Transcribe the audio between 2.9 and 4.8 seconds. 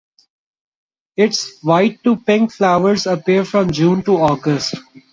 appear from June to August.